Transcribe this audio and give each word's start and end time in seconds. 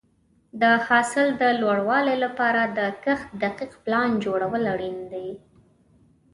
د 0.61 0.63
حاصل 0.87 1.27
د 1.41 1.43
لوړوالي 1.61 2.15
لپاره 2.25 2.61
د 2.77 2.79
کښت 3.03 3.27
دقیق 3.43 3.71
پلان 3.83 4.09
جوړول 4.25 4.63
اړین 4.73 4.97
دي. 5.13 5.29